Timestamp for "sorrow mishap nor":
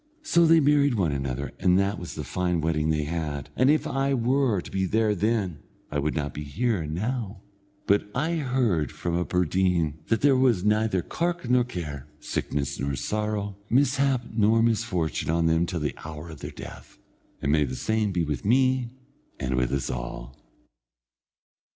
12.95-14.63